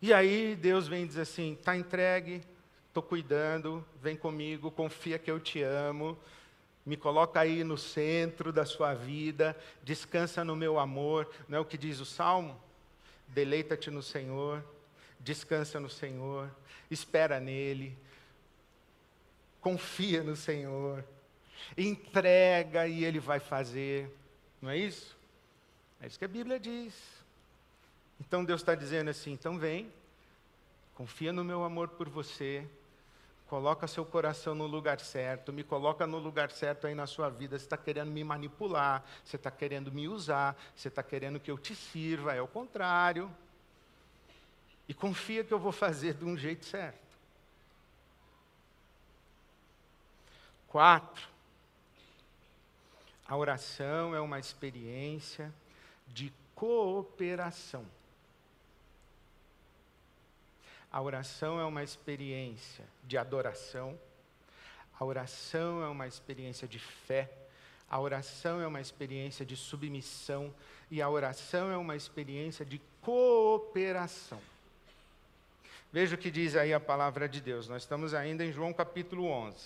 [0.00, 2.42] E aí Deus vem e diz assim: está entregue,
[2.88, 6.18] estou cuidando, vem comigo, confia que eu te amo,
[6.84, 11.64] me coloca aí no centro da sua vida, descansa no meu amor, não é o
[11.64, 12.60] que diz o Salmo?
[13.32, 14.64] Deleita-te no Senhor,
[15.18, 16.50] descansa no Senhor,
[16.90, 17.96] espera nele,
[19.60, 21.04] confia no Senhor,
[21.76, 24.10] entrega e ele vai fazer.
[24.60, 25.16] Não é isso?
[26.00, 26.94] É isso que a Bíblia diz.
[28.20, 29.92] Então Deus está dizendo assim: então vem,
[30.94, 32.66] confia no meu amor por você,
[33.52, 37.58] Coloca seu coração no lugar certo, me coloca no lugar certo aí na sua vida.
[37.58, 41.58] Você está querendo me manipular, você está querendo me usar, você está querendo que eu
[41.58, 43.30] te sirva, é o contrário.
[44.88, 46.96] E confia que eu vou fazer de um jeito certo.
[50.66, 51.28] Quatro,
[53.28, 55.52] a oração é uma experiência
[56.08, 57.84] de cooperação.
[60.92, 63.98] A oração é uma experiência de adoração,
[65.00, 67.32] a oração é uma experiência de fé,
[67.88, 70.54] a oração é uma experiência de submissão
[70.90, 74.38] e a oração é uma experiência de cooperação.
[75.90, 77.68] Veja o que diz aí a palavra de Deus.
[77.68, 79.56] Nós estamos ainda em João capítulo 11,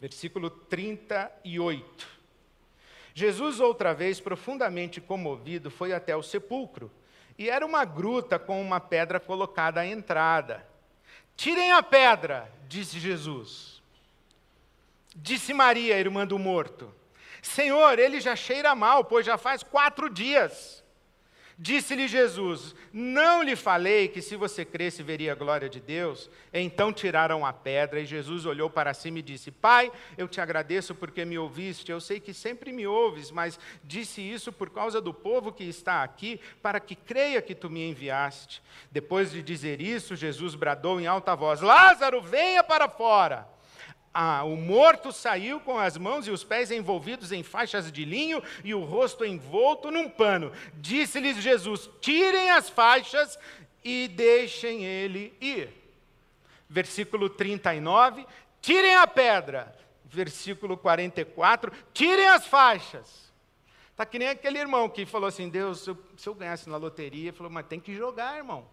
[0.00, 2.08] versículo 38.
[3.14, 6.90] Jesus, outra vez, profundamente comovido, foi até o sepulcro
[7.38, 10.66] e era uma gruta com uma pedra colocada à entrada.
[11.36, 13.82] Tirem a pedra, disse Jesus.
[15.14, 16.92] Disse Maria, irmã do morto:
[17.42, 20.84] Senhor, ele já cheira mal, pois já faz quatro dias.
[21.58, 26.28] Disse-lhe Jesus: Não lhe falei que se você cresce veria a glória de Deus?
[26.52, 30.94] Então tiraram a pedra e Jesus olhou para cima e disse: Pai, eu te agradeço
[30.94, 31.90] porque me ouviste.
[31.90, 36.02] Eu sei que sempre me ouves, mas disse isso por causa do povo que está
[36.02, 38.62] aqui, para que creia que tu me enviaste.
[38.90, 43.55] Depois de dizer isso, Jesus bradou em alta voz: Lázaro, venha para fora
[44.18, 48.42] ah, o morto saiu com as mãos e os pés envolvidos em faixas de linho
[48.64, 50.50] e o rosto envolto num pano.
[50.76, 53.38] Disse-lhes Jesus: Tirem as faixas
[53.84, 55.68] e deixem ele ir.
[56.66, 58.26] Versículo 39:
[58.62, 59.76] Tirem a pedra.
[60.06, 63.30] Versículo 44: Tirem as faixas.
[63.90, 66.78] Está que nem aquele irmão que falou assim: Deus, se eu, se eu ganhasse na
[66.78, 68.66] loteria, falou, mas tem que jogar, irmão.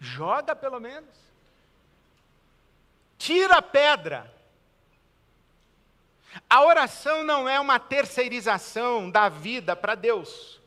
[0.00, 1.25] Joga pelo menos
[3.18, 4.32] tira a pedra.
[6.48, 10.60] A oração não é uma terceirização da vida para Deus.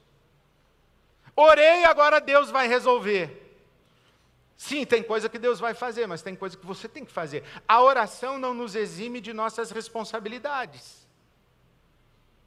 [1.35, 3.39] Orei, agora Deus vai resolver.
[4.57, 7.45] Sim, tem coisa que Deus vai fazer, mas tem coisa que você tem que fazer.
[7.65, 11.07] A oração não nos exime de nossas responsabilidades.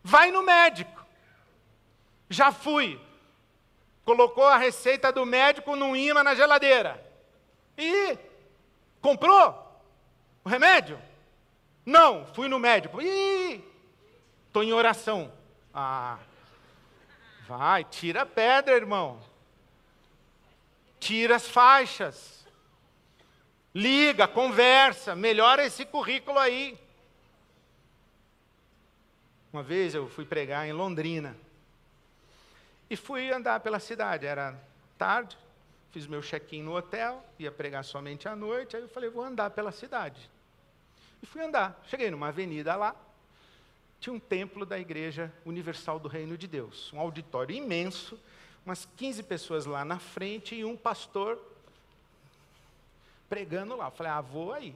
[0.02, 1.06] Vai no médico.
[2.28, 3.00] Já fui.
[4.04, 7.02] Colocou a receita do médico num imã na geladeira.
[7.78, 8.18] E
[9.00, 9.71] comprou.
[10.44, 11.00] O remédio?
[11.84, 13.00] Não, fui no médico.
[13.00, 13.64] Ih,
[14.46, 15.32] estou em oração.
[15.74, 16.18] Ah,
[17.46, 19.22] vai, tira a pedra, irmão.
[20.98, 22.46] Tira as faixas.
[23.74, 26.78] Liga, conversa, melhora esse currículo aí.
[29.52, 31.36] Uma vez eu fui pregar em Londrina.
[32.88, 34.26] E fui andar pela cidade.
[34.26, 34.58] Era
[34.98, 35.36] tarde,
[35.90, 38.76] fiz meu check-in no hotel, ia pregar somente à noite.
[38.76, 40.30] Aí eu falei, vou andar pela cidade.
[41.22, 41.80] E fui andar.
[41.88, 42.96] Cheguei numa avenida lá,
[44.00, 48.18] tinha um templo da Igreja Universal do Reino de Deus, um auditório imenso,
[48.66, 51.38] umas 15 pessoas lá na frente e um pastor
[53.28, 53.90] pregando lá.
[53.90, 54.74] Falei, ah, vou aí.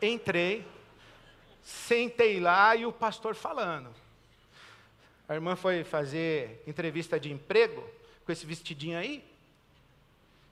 [0.00, 0.64] Entrei,
[1.62, 3.92] sentei lá e o pastor falando.
[5.28, 7.82] A irmã foi fazer entrevista de emprego
[8.24, 9.24] com esse vestidinho aí,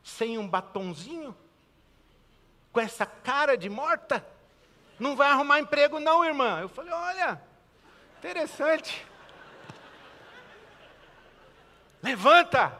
[0.03, 1.37] sem um batonzinho,
[2.73, 4.27] com essa cara de morta.
[5.02, 6.60] Não vai arrumar emprego, não, irmã.
[6.60, 7.42] Eu falei: olha,
[8.18, 9.04] interessante.
[12.00, 12.78] Levanta,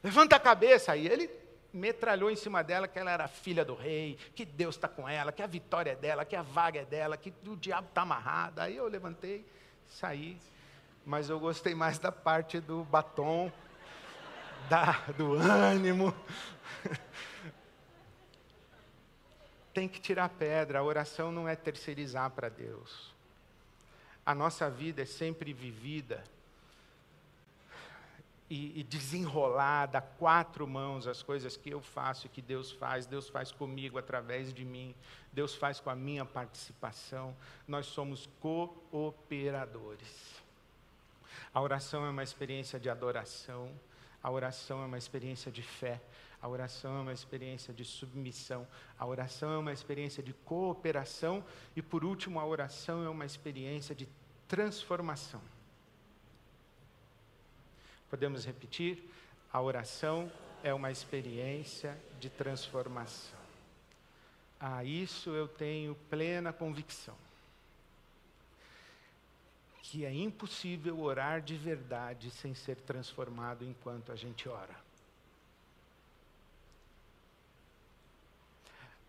[0.00, 0.92] levanta a cabeça.
[0.92, 1.28] Aí ele
[1.72, 5.32] metralhou em cima dela que ela era filha do rei, que Deus está com ela,
[5.32, 8.60] que a vitória é dela, que a vaga é dela, que o diabo está amarrado.
[8.60, 9.44] Aí eu levantei,
[9.88, 10.38] saí,
[11.04, 13.50] mas eu gostei mais da parte do batom,
[14.68, 16.14] da, do ânimo.
[19.72, 23.14] Tem que tirar pedra, a oração não é terceirizar para Deus.
[24.26, 26.22] A nossa vida é sempre vivida
[28.50, 33.06] e, e desenrolar, dar quatro mãos as coisas que eu faço e que Deus faz.
[33.06, 34.92] Deus faz comigo através de mim.
[35.32, 37.34] Deus faz com a minha participação.
[37.66, 40.34] Nós somos cooperadores.
[41.54, 43.70] A oração é uma experiência de adoração.
[44.20, 46.00] A oração é uma experiência de fé.
[46.42, 48.66] A oração é uma experiência de submissão.
[48.98, 51.44] A oração é uma experiência de cooperação.
[51.76, 54.08] E, por último, a oração é uma experiência de
[54.48, 55.40] transformação.
[58.08, 59.04] Podemos repetir?
[59.52, 63.38] A oração é uma experiência de transformação.
[64.58, 67.16] A isso eu tenho plena convicção.
[69.82, 74.89] Que é impossível orar de verdade sem ser transformado enquanto a gente ora.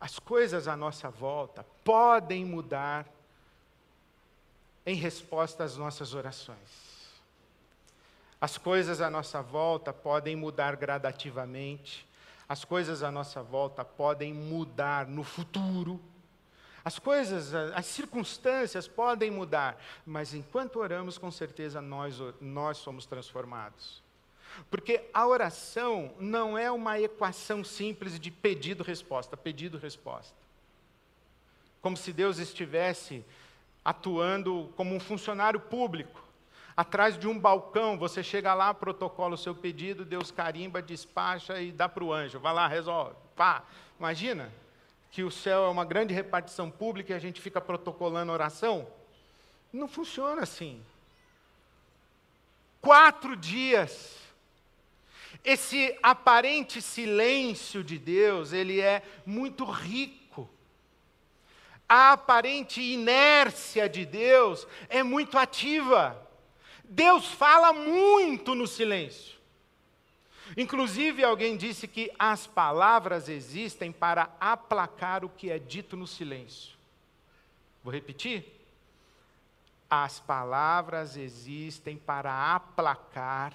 [0.01, 3.05] As coisas à nossa volta podem mudar
[4.83, 6.91] em resposta às nossas orações.
[8.41, 12.07] As coisas à nossa volta podem mudar gradativamente,
[12.49, 16.01] as coisas à nossa volta podem mudar no futuro.
[16.83, 24.01] As coisas, as circunstâncias podem mudar, mas enquanto oramos, com certeza nós, nós somos transformados.
[24.69, 30.35] Porque a oração não é uma equação simples de pedido-resposta, pedido-resposta.
[31.81, 33.25] Como se Deus estivesse
[33.83, 36.21] atuando como um funcionário público
[36.75, 41.71] atrás de um balcão, você chega lá, protocola o seu pedido, Deus carimba, despacha e
[41.71, 42.39] dá para o anjo.
[42.39, 43.15] Vai lá, resolve.
[43.35, 43.63] Pá.
[43.99, 44.51] Imagina
[45.11, 48.87] que o céu é uma grande repartição pública e a gente fica protocolando oração.
[49.71, 50.81] Não funciona assim.
[52.81, 54.20] Quatro dias.
[55.43, 60.49] Esse aparente silêncio de Deus, ele é muito rico.
[61.89, 66.29] A aparente inércia de Deus é muito ativa.
[66.83, 69.39] Deus fala muito no silêncio.
[70.55, 76.75] Inclusive, alguém disse que as palavras existem para aplacar o que é dito no silêncio.
[77.83, 78.45] Vou repetir?
[79.89, 83.53] As palavras existem para aplacar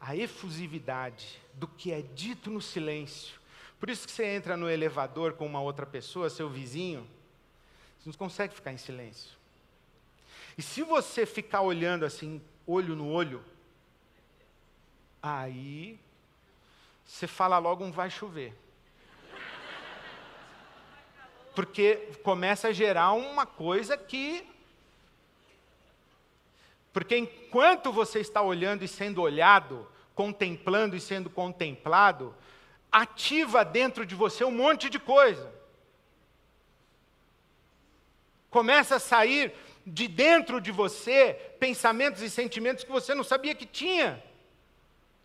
[0.00, 3.38] a efusividade do que é dito no silêncio.
[3.78, 7.06] Por isso que você entra no elevador com uma outra pessoa, seu vizinho,
[7.98, 9.36] você não consegue ficar em silêncio.
[10.56, 13.44] E se você ficar olhando assim olho no olho,
[15.22, 15.98] aí
[17.04, 18.54] você fala logo um vai chover.
[21.54, 24.46] Porque começa a gerar uma coisa que.
[26.96, 32.34] Porque enquanto você está olhando e sendo olhado, contemplando e sendo contemplado,
[32.90, 35.52] ativa dentro de você um monte de coisa.
[38.48, 39.52] Começa a sair
[39.86, 44.24] de dentro de você pensamentos e sentimentos que você não sabia que tinha,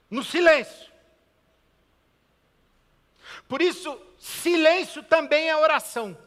[0.10, 0.92] no silêncio.
[3.48, 6.18] Por isso, silêncio também é oração.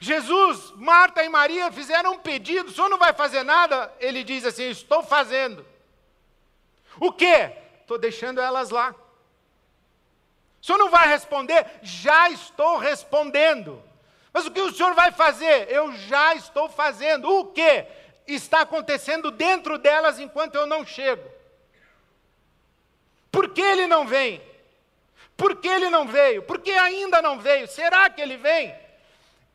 [0.00, 3.92] Jesus, Marta e Maria fizeram um pedido, o senhor não vai fazer nada?
[4.00, 5.64] Ele diz assim: Estou fazendo.
[7.00, 7.52] O quê?
[7.80, 8.94] Estou deixando elas lá.
[10.60, 11.66] O senhor não vai responder?
[11.82, 13.82] Já estou respondendo.
[14.32, 15.70] Mas o que o senhor vai fazer?
[15.70, 17.30] Eu já estou fazendo.
[17.30, 17.86] O que
[18.26, 21.30] está acontecendo dentro delas enquanto eu não chego?
[23.30, 24.40] Por que ele não vem?
[25.36, 26.42] Por que ele não veio?
[26.42, 27.66] Por que ainda não veio?
[27.66, 28.74] Será que ele vem?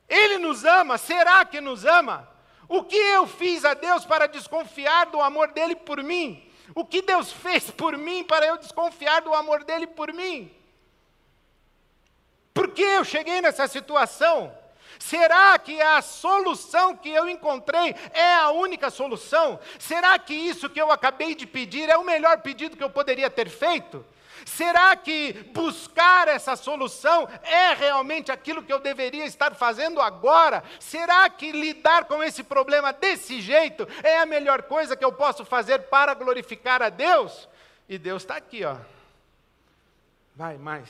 [0.09, 0.97] Ele nos ama?
[0.97, 2.27] Será que nos ama?
[2.67, 6.43] O que eu fiz a Deus para desconfiar do amor dele por mim?
[6.75, 10.51] O que Deus fez por mim para eu desconfiar do amor dele por mim?
[12.53, 14.55] Por que eu cheguei nessa situação?
[14.99, 19.59] Será que a solução que eu encontrei é a única solução?
[19.79, 23.29] Será que isso que eu acabei de pedir é o melhor pedido que eu poderia
[23.29, 24.05] ter feito?
[24.45, 30.63] Será que buscar essa solução é realmente aquilo que eu deveria estar fazendo agora?
[30.79, 35.45] Será que lidar com esse problema desse jeito é a melhor coisa que eu posso
[35.45, 37.47] fazer para glorificar a Deus?
[37.87, 38.77] E Deus está aqui, ó.
[40.35, 40.89] Vai mais.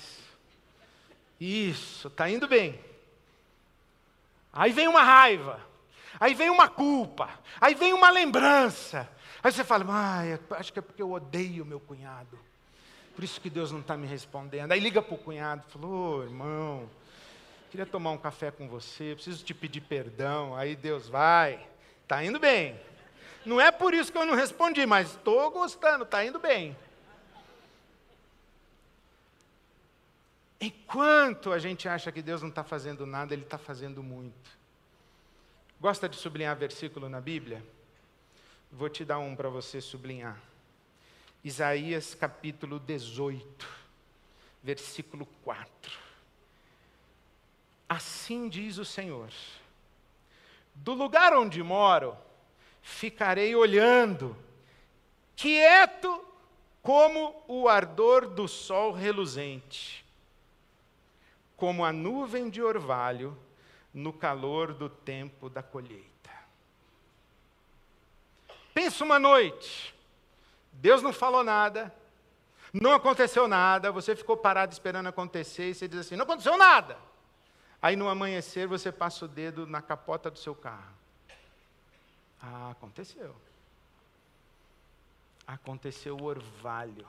[1.39, 2.79] Isso, está indo bem.
[4.51, 5.59] Aí vem uma raiva,
[6.19, 7.29] aí vem uma culpa,
[7.61, 9.09] aí vem uma lembrança.
[9.41, 12.37] Aí você fala, ah, acho que é porque eu odeio meu cunhado.
[13.19, 14.71] Por isso que Deus não está me respondendo.
[14.71, 16.89] Aí liga para o cunhado, falou, oh, irmão,
[17.69, 20.55] queria tomar um café com você, preciso te pedir perdão.
[20.55, 21.67] Aí Deus vai,
[22.01, 22.79] está indo bem.
[23.45, 26.77] Não é por isso que eu não respondi, mas estou gostando, está indo bem.
[30.61, 34.49] Enquanto a gente acha que Deus não está fazendo nada, Ele está fazendo muito.
[35.81, 37.61] Gosta de sublinhar versículo na Bíblia?
[38.71, 40.41] Vou te dar um para você sublinhar.
[41.43, 43.67] Isaías capítulo 18,
[44.61, 45.69] versículo 4.
[47.87, 49.29] Assim diz o Senhor:
[50.75, 52.17] Do lugar onde moro,
[52.81, 54.35] ficarei olhando,
[55.35, 56.25] quieto
[56.81, 60.05] como o ardor do sol reluzente,
[61.55, 63.37] como a nuvem de orvalho
[63.93, 66.09] no calor do tempo da colheita.
[68.73, 69.95] Pensa uma noite,
[70.81, 71.93] Deus não falou nada,
[72.73, 76.97] não aconteceu nada, você ficou parado esperando acontecer e você diz assim: não aconteceu nada.
[77.81, 80.93] Aí no amanhecer você passa o dedo na capota do seu carro.
[82.41, 83.35] Ah, aconteceu.
[85.45, 87.07] Aconteceu o orvalho.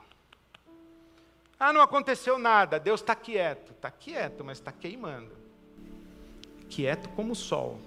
[1.59, 3.71] Ah, não aconteceu nada, Deus está quieto.
[3.71, 5.31] Está quieto, mas está queimando.
[6.69, 7.79] Quieto como o sol.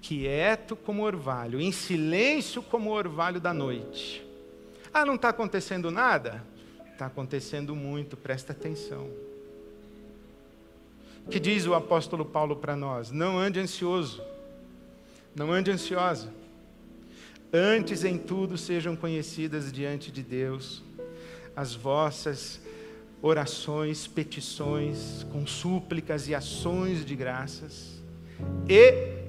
[0.00, 4.31] Quieto como o orvalho, em silêncio como o orvalho da noite.
[4.94, 6.44] Ah, não está acontecendo nada?
[6.92, 9.08] Está acontecendo muito, presta atenção.
[11.26, 13.10] O que diz o apóstolo Paulo para nós?
[13.10, 14.22] Não ande ansioso,
[15.34, 16.28] não ande ansiosa.
[17.50, 20.82] Antes em tudo sejam conhecidas diante de Deus
[21.56, 22.60] as vossas
[23.22, 28.02] orações, petições, com súplicas e ações de graças,
[28.68, 29.22] e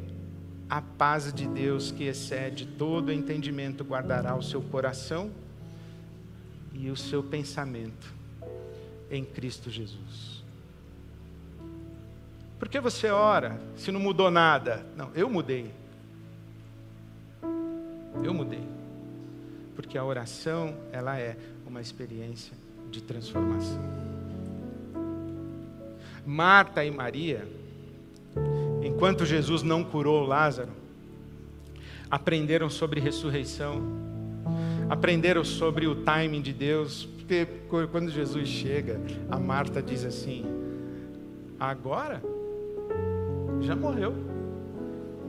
[0.69, 5.31] a paz de Deus que excede todo entendimento guardará o seu coração
[6.73, 8.13] e o seu pensamento
[9.09, 10.43] em Cristo Jesus.
[12.57, 14.85] Por que você ora se não mudou nada?
[14.95, 15.71] Não, eu mudei.
[18.23, 18.63] Eu mudei.
[19.75, 22.55] Porque a oração, ela é uma experiência
[22.89, 23.81] de transformação.
[26.25, 27.45] Marta e Maria,
[28.81, 30.71] enquanto Jesus não curou Lázaro,
[32.09, 33.81] aprenderam sobre ressurreição,
[34.93, 37.47] aprenderam sobre o timing de Deus, porque
[37.91, 40.45] quando Jesus chega, a Marta diz assim:
[41.59, 42.21] agora
[43.61, 44.13] já morreu.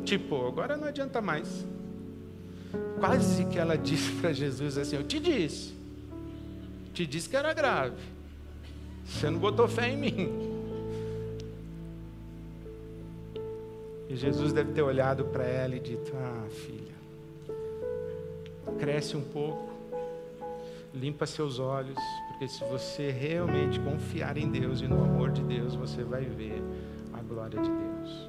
[0.04, 1.66] Tipo, agora não adianta mais.
[3.00, 5.74] Quase que ela disse para Jesus assim: Eu te disse,
[6.92, 7.96] te disse que era grave.
[9.06, 10.54] Você não botou fé em mim.
[14.10, 17.03] E Jesus deve ter olhado para ela e dito: Ah, filha
[18.78, 19.72] cresce um pouco,
[20.92, 21.98] limpa seus olhos,
[22.28, 26.62] porque se você realmente confiar em Deus e no amor de Deus, você vai ver
[27.12, 28.28] a glória de Deus.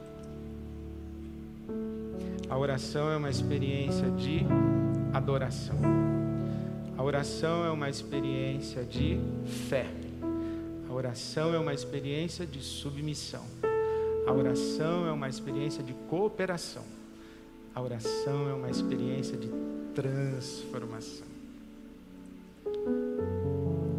[2.49, 4.45] A oração é uma experiência de
[5.13, 5.77] adoração.
[6.97, 9.19] A oração é uma experiência de
[9.67, 9.87] fé.
[10.87, 13.43] A oração é uma experiência de submissão.
[14.27, 16.83] A oração é uma experiência de cooperação.
[17.73, 19.49] A oração é uma experiência de
[19.95, 21.25] transformação.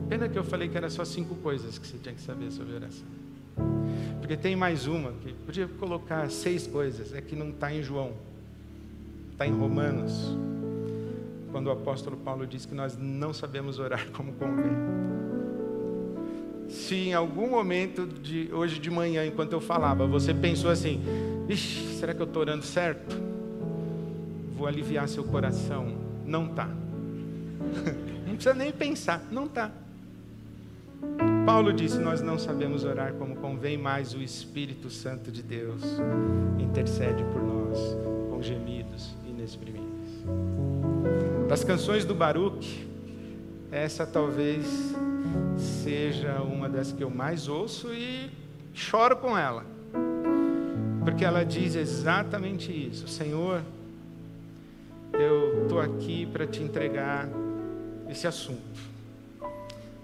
[0.08, 2.74] Pena que eu falei que era só cinco coisas que você tinha que saber sobre
[2.74, 3.06] oração.
[4.20, 8.12] Porque tem mais uma, que podia colocar seis coisas, é que não está em João,
[9.32, 10.36] está em Romanos,
[11.50, 14.72] quando o apóstolo Paulo diz que nós não sabemos orar como convém.
[16.68, 21.02] se em algum momento de hoje de manhã, enquanto eu falava, você pensou assim:
[21.98, 23.35] será que eu estou orando certo?
[24.56, 25.94] Vou aliviar seu coração.
[26.24, 26.68] Não tá.
[28.26, 29.70] Não precisa nem pensar, não tá.
[31.46, 35.82] Paulo disse: Nós não sabemos orar como convém, mas o Espírito Santo de Deus
[36.58, 37.78] intercede por nós
[38.30, 39.86] com gemidos inexprimíveis.
[41.48, 42.86] Das canções do Baruch,
[43.70, 44.66] essa talvez
[45.56, 48.30] seja uma das que eu mais ouço e
[48.74, 49.64] choro com ela,
[51.04, 53.62] porque ela diz exatamente isso: Senhor,
[55.18, 57.28] eu estou aqui para te entregar
[58.08, 58.80] esse assunto.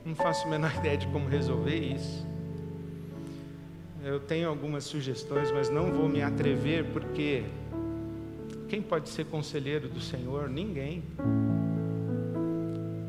[0.05, 2.27] Não faço a menor ideia de como resolver isso.
[4.05, 7.45] Eu tenho algumas sugestões, mas não vou me atrever porque
[8.69, 10.49] quem pode ser conselheiro do Senhor?
[10.49, 11.05] Ninguém.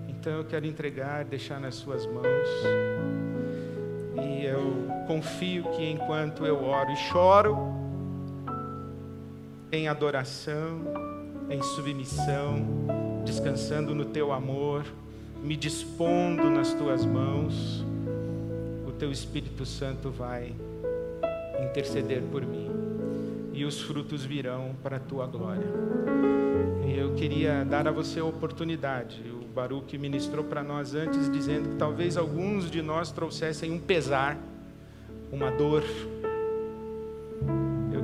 [0.10, 2.50] Então eu quero entregar, deixar nas suas mãos.
[4.22, 7.58] E eu confio que enquanto eu oro e choro,
[9.72, 10.82] em adoração,
[11.50, 12.66] em submissão,
[13.26, 14.86] descansando no teu amor,
[15.42, 17.84] me dispondo nas tuas mãos,
[18.88, 20.54] o teu Espírito Santo vai
[21.64, 22.70] interceder por mim
[23.54, 25.68] e os frutos virão para a tua glória.
[26.88, 29.22] E eu queria dar a você a oportunidade.
[29.30, 34.38] O Baruch ministrou para nós antes, dizendo que talvez alguns de nós trouxessem um pesar,
[35.32, 35.84] uma dor.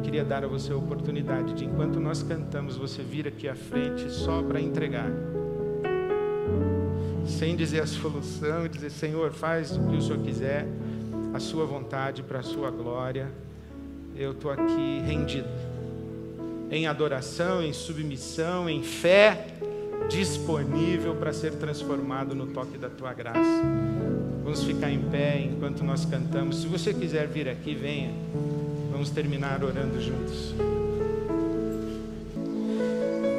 [0.10, 4.10] Queria dar a você a oportunidade de, enquanto nós cantamos, você vir aqui à frente
[4.10, 5.08] só para entregar
[7.28, 10.66] sem dizer a solução, dizer: Senhor, faz o que o Senhor quiser,
[11.32, 13.32] a Sua vontade para a Sua glória.
[14.16, 15.48] Eu estou aqui rendido,
[16.72, 19.46] em adoração, em submissão, em fé,
[20.10, 23.62] disponível para ser transformado no toque da Tua graça.
[24.44, 26.62] Vamos ficar em pé enquanto nós cantamos.
[26.62, 28.12] Se você quiser vir aqui, venha.
[29.00, 30.54] Vamos terminar orando juntos.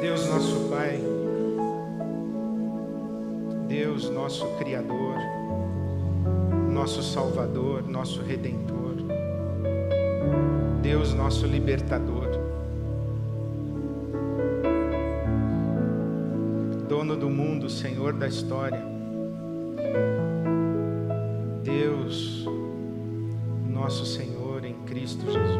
[0.01, 0.99] Deus, nosso Pai.
[3.67, 5.17] Deus, nosso Criador,
[6.67, 8.95] nosso Salvador, nosso Redentor,
[10.81, 12.31] Deus, nosso Libertador,
[16.89, 18.83] Dono do mundo, Senhor da história,
[21.63, 22.47] Deus,
[23.69, 25.50] nosso Senhor em Cristo Jesus.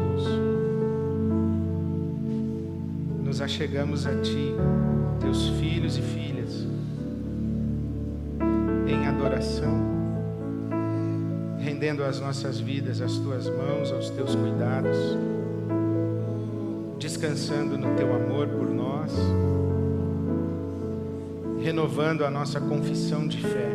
[3.42, 4.54] Nos achegamos a Ti,
[5.18, 6.22] Teus filhos e filhas
[9.08, 9.80] adoração,
[11.58, 14.96] rendendo as nossas vidas às tuas mãos, aos teus cuidados,
[16.98, 19.12] descansando no teu amor por nós,
[21.60, 23.70] renovando a nossa confissão de fé.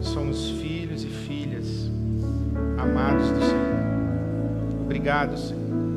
[0.00, 1.90] Somos filhos e filhas
[2.78, 4.84] amados do Senhor.
[4.84, 5.89] Obrigado, Senhor.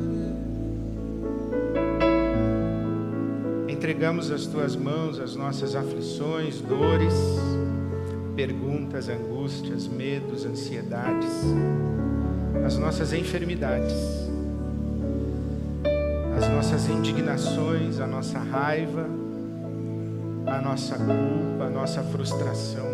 [3.84, 7.12] Entregamos às tuas mãos as nossas aflições, dores,
[8.34, 11.44] perguntas, angústias, medos, ansiedades,
[12.64, 13.92] as nossas enfermidades,
[16.34, 19.06] as nossas indignações, a nossa raiva,
[20.46, 22.88] a nossa culpa, a nossa frustração,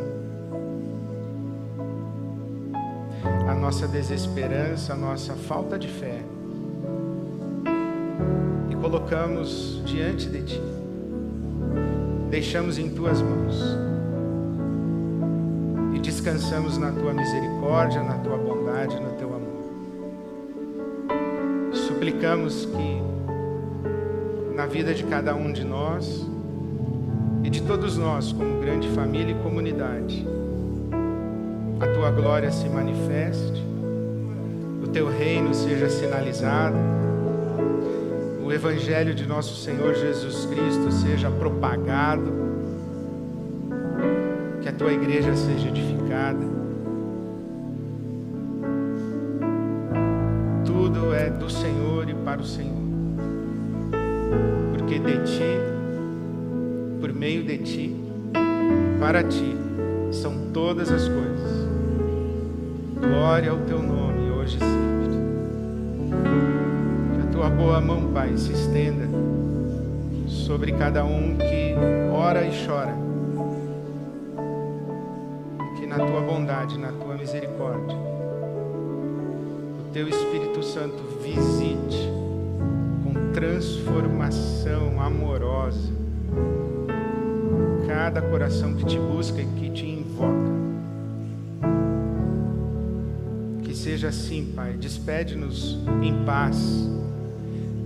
[3.48, 6.20] a nossa desesperança, a nossa falta de fé.
[8.68, 10.79] E colocamos diante de Ti,
[12.40, 13.90] deixamos em Tuas mãos
[16.20, 19.64] descansamos na tua misericórdia, na tua bondade, no teu amor.
[21.72, 23.02] Suplicamos que
[24.54, 26.26] na vida de cada um de nós
[27.42, 30.26] e de todos nós, como grande família e comunidade,
[31.80, 33.64] a tua glória se manifeste,
[34.82, 36.76] o teu reino seja sinalizado,
[38.50, 42.50] o evangelho de nosso Senhor Jesus Cristo seja propagado
[44.70, 46.46] a tua igreja seja edificada.
[50.64, 52.78] Tudo é do Senhor e para o Senhor.
[54.72, 55.58] Porque de ti,
[57.00, 57.96] por meio de ti,
[59.00, 59.56] para ti,
[60.12, 61.68] são todas as coisas.
[63.00, 63.99] Glória ao teu nome,
[67.50, 69.08] boa mão, Pai, se estenda
[70.26, 71.74] sobre cada um que
[72.12, 73.10] ora e chora
[75.90, 77.96] na tua bondade, na tua misericórdia,
[79.80, 82.08] o teu Espírito Santo visite
[83.02, 85.92] com transformação amorosa
[87.88, 90.60] cada coração que te busca e que te invoca.
[93.72, 94.74] seja assim, Pai.
[94.74, 96.56] Despede-nos em paz,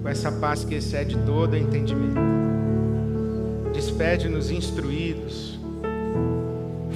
[0.05, 2.21] com essa paz que excede todo entendimento.
[3.73, 5.59] Despede-nos instruídos,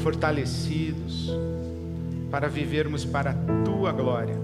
[0.03, 1.33] fortalecidos,
[2.31, 4.37] para vivermos para a tua glória.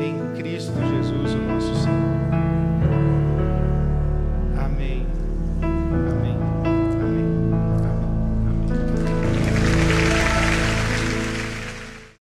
[0.00, 1.03] Em Cristo Jesus.